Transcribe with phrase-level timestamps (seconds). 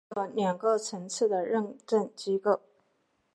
[0.09, 2.59] 美国有两个层次的认证机构。